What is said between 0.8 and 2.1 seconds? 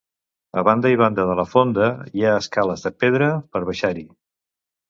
i banda de la fonda